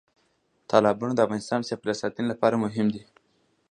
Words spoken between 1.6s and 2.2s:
د چاپیریال